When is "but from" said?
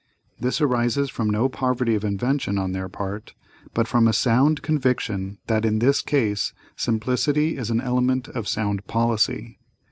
3.75-4.07